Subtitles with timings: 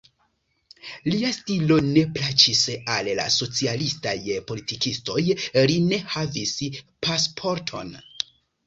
[1.15, 2.63] Lia stilo ne plaĉis
[2.95, 4.17] al la socialistaj
[4.53, 5.23] politikistoj,
[5.71, 6.59] li ne havis
[7.09, 7.99] pasporton.